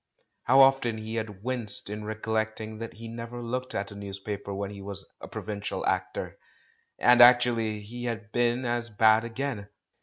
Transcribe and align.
How 0.45 0.61
often 0.61 0.97
he 0.97 1.13
had 1.13 1.43
winced 1.43 1.87
in 1.87 2.03
recollecting 2.03 2.79
that 2.79 2.95
he 2.95 3.07
never 3.07 3.39
looked 3.39 3.75
at 3.75 3.91
a 3.91 3.95
newspaper 3.95 4.51
when 4.51 4.71
he 4.71 4.81
was 4.81 5.07
a 5.21 5.27
provincial 5.27 5.85
actor! 5.85 6.39
And 6.97 7.21
actually 7.21 7.81
he 7.81 8.05
had 8.05 8.31
been 8.31 8.65
as 8.65 8.89
bad 8.89 9.23
again. 9.23 9.69